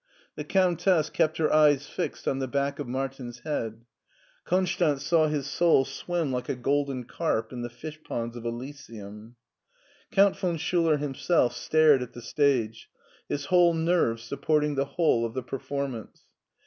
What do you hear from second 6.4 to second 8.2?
a golden carp in the fish